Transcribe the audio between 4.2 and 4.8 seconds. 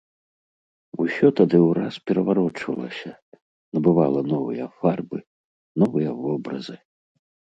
новыя